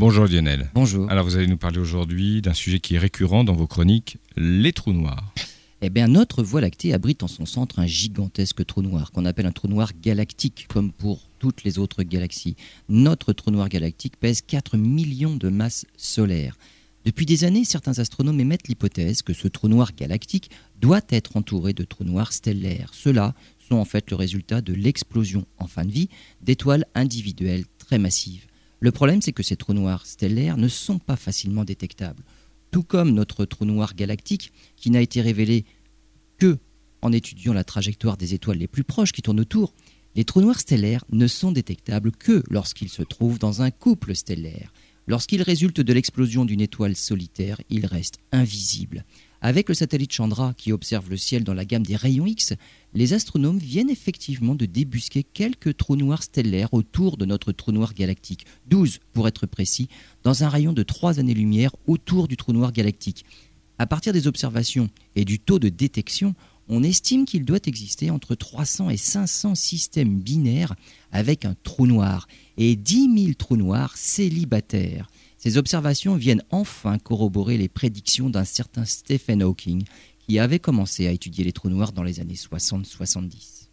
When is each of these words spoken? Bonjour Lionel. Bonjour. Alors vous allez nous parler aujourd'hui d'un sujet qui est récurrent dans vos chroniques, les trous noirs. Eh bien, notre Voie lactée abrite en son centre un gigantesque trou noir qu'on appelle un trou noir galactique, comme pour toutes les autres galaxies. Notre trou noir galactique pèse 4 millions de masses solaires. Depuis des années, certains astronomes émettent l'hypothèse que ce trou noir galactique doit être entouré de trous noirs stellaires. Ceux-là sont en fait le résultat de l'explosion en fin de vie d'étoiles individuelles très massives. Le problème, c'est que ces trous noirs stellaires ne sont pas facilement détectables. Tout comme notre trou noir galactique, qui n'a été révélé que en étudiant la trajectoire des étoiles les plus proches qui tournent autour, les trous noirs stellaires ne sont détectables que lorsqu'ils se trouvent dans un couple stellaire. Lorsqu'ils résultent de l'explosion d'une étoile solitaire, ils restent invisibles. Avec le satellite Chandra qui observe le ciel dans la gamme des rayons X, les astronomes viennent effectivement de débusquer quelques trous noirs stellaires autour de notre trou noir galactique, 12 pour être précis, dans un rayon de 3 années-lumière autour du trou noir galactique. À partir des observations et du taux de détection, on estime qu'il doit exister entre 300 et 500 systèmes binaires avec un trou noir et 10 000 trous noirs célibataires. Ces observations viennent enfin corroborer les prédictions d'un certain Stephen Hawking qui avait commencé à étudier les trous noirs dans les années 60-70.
Bonjour 0.00 0.24
Lionel. 0.24 0.70
Bonjour. 0.72 1.10
Alors 1.10 1.26
vous 1.26 1.36
allez 1.36 1.46
nous 1.46 1.58
parler 1.58 1.76
aujourd'hui 1.76 2.40
d'un 2.40 2.54
sujet 2.54 2.80
qui 2.80 2.94
est 2.94 2.98
récurrent 2.98 3.44
dans 3.44 3.52
vos 3.52 3.66
chroniques, 3.66 4.16
les 4.34 4.72
trous 4.72 4.94
noirs. 4.94 5.30
Eh 5.82 5.90
bien, 5.90 6.08
notre 6.08 6.42
Voie 6.42 6.62
lactée 6.62 6.94
abrite 6.94 7.22
en 7.22 7.28
son 7.28 7.44
centre 7.44 7.80
un 7.80 7.86
gigantesque 7.86 8.64
trou 8.64 8.80
noir 8.80 9.12
qu'on 9.12 9.26
appelle 9.26 9.44
un 9.44 9.52
trou 9.52 9.68
noir 9.68 9.90
galactique, 10.00 10.64
comme 10.70 10.90
pour 10.90 11.28
toutes 11.38 11.64
les 11.64 11.78
autres 11.78 12.02
galaxies. 12.02 12.56
Notre 12.88 13.34
trou 13.34 13.50
noir 13.50 13.68
galactique 13.68 14.16
pèse 14.18 14.40
4 14.40 14.78
millions 14.78 15.36
de 15.36 15.50
masses 15.50 15.84
solaires. 15.98 16.56
Depuis 17.04 17.26
des 17.26 17.44
années, 17.44 17.66
certains 17.66 17.98
astronomes 17.98 18.40
émettent 18.40 18.68
l'hypothèse 18.68 19.20
que 19.20 19.34
ce 19.34 19.48
trou 19.48 19.68
noir 19.68 19.90
galactique 19.94 20.50
doit 20.80 21.02
être 21.10 21.36
entouré 21.36 21.74
de 21.74 21.84
trous 21.84 22.04
noirs 22.04 22.32
stellaires. 22.32 22.92
Ceux-là 22.94 23.34
sont 23.68 23.76
en 23.76 23.84
fait 23.84 24.10
le 24.10 24.16
résultat 24.16 24.62
de 24.62 24.72
l'explosion 24.72 25.44
en 25.58 25.66
fin 25.66 25.84
de 25.84 25.92
vie 25.92 26.08
d'étoiles 26.40 26.86
individuelles 26.94 27.66
très 27.76 27.98
massives. 27.98 28.46
Le 28.80 28.92
problème, 28.92 29.20
c'est 29.20 29.32
que 29.32 29.42
ces 29.42 29.56
trous 29.56 29.74
noirs 29.74 30.06
stellaires 30.06 30.56
ne 30.56 30.68
sont 30.68 30.98
pas 30.98 31.16
facilement 31.16 31.64
détectables. 31.64 32.24
Tout 32.70 32.82
comme 32.82 33.12
notre 33.12 33.44
trou 33.44 33.66
noir 33.66 33.94
galactique, 33.94 34.52
qui 34.76 34.90
n'a 34.90 35.02
été 35.02 35.20
révélé 35.20 35.64
que 36.38 36.58
en 37.02 37.12
étudiant 37.12 37.52
la 37.52 37.64
trajectoire 37.64 38.16
des 38.16 38.34
étoiles 38.34 38.58
les 38.58 38.68
plus 38.68 38.84
proches 38.84 39.12
qui 39.12 39.22
tournent 39.22 39.40
autour, 39.40 39.74
les 40.14 40.24
trous 40.24 40.40
noirs 40.40 40.60
stellaires 40.60 41.04
ne 41.10 41.26
sont 41.26 41.52
détectables 41.52 42.12
que 42.12 42.42
lorsqu'ils 42.50 42.88
se 42.88 43.02
trouvent 43.02 43.38
dans 43.38 43.62
un 43.62 43.70
couple 43.70 44.14
stellaire. 44.14 44.72
Lorsqu'ils 45.06 45.42
résultent 45.42 45.80
de 45.80 45.92
l'explosion 45.92 46.44
d'une 46.44 46.60
étoile 46.60 46.96
solitaire, 46.96 47.60
ils 47.68 47.86
restent 47.86 48.20
invisibles. 48.32 49.04
Avec 49.42 49.70
le 49.70 49.74
satellite 49.74 50.12
Chandra 50.12 50.52
qui 50.54 50.70
observe 50.70 51.08
le 51.08 51.16
ciel 51.16 51.44
dans 51.44 51.54
la 51.54 51.64
gamme 51.64 51.86
des 51.86 51.96
rayons 51.96 52.26
X, 52.26 52.52
les 52.92 53.14
astronomes 53.14 53.56
viennent 53.56 53.88
effectivement 53.88 54.54
de 54.54 54.66
débusquer 54.66 55.22
quelques 55.22 55.78
trous 55.78 55.96
noirs 55.96 56.22
stellaires 56.22 56.74
autour 56.74 57.16
de 57.16 57.24
notre 57.24 57.50
trou 57.52 57.72
noir 57.72 57.94
galactique, 57.94 58.44
12 58.66 58.98
pour 59.14 59.26
être 59.28 59.46
précis, 59.46 59.88
dans 60.24 60.44
un 60.44 60.50
rayon 60.50 60.74
de 60.74 60.82
3 60.82 61.20
années-lumière 61.20 61.74
autour 61.86 62.28
du 62.28 62.36
trou 62.36 62.52
noir 62.52 62.70
galactique. 62.70 63.24
À 63.78 63.86
partir 63.86 64.12
des 64.12 64.26
observations 64.26 64.90
et 65.16 65.24
du 65.24 65.38
taux 65.38 65.58
de 65.58 65.70
détection, 65.70 66.34
on 66.70 66.84
estime 66.84 67.24
qu'il 67.24 67.44
doit 67.44 67.58
exister 67.66 68.10
entre 68.10 68.36
300 68.36 68.90
et 68.90 68.96
500 68.96 69.56
systèmes 69.56 70.20
binaires 70.20 70.76
avec 71.10 71.44
un 71.44 71.56
trou 71.64 71.86
noir 71.86 72.28
et 72.56 72.76
10 72.76 73.22
000 73.22 73.32
trous 73.36 73.56
noirs 73.56 73.96
célibataires. 73.96 75.10
Ces 75.36 75.58
observations 75.58 76.14
viennent 76.14 76.44
enfin 76.50 76.98
corroborer 76.98 77.58
les 77.58 77.68
prédictions 77.68 78.30
d'un 78.30 78.44
certain 78.44 78.84
Stephen 78.84 79.42
Hawking 79.42 79.82
qui 80.26 80.38
avait 80.38 80.60
commencé 80.60 81.08
à 81.08 81.10
étudier 81.10 81.42
les 81.44 81.52
trous 81.52 81.70
noirs 81.70 81.92
dans 81.92 82.04
les 82.04 82.20
années 82.20 82.34
60-70. 82.34 83.69